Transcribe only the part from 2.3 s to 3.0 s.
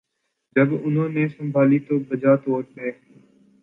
طور پہ